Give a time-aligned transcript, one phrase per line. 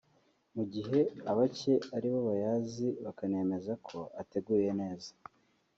[0.55, 0.99] mu gihe
[1.31, 5.11] abake ari bo bayazi bakanemeza ko ateguye neza